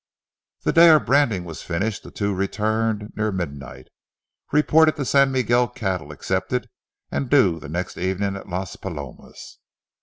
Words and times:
The 0.63 0.73
day 0.73 0.89
our 0.89 0.99
branding 0.99 1.43
was 1.45 1.61
finished, 1.61 2.01
the 2.01 2.09
two 2.09 2.33
returned 2.33 3.13
near 3.15 3.31
midnight, 3.31 3.87
reported 4.51 4.95
the 4.95 5.05
San 5.05 5.31
Miguel 5.31 5.67
cattle 5.67 6.11
accepted 6.11 6.67
and 7.11 7.29
due 7.29 7.59
the 7.59 7.69
next 7.69 7.99
evening 7.99 8.35
at 8.35 8.49
Las 8.49 8.75
Palomas. 8.77 9.59